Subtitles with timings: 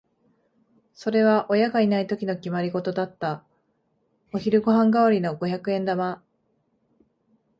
[0.95, 3.43] それは親がいないときの決まりごとだった。
[4.33, 6.23] お昼ご飯代わりの五百円玉。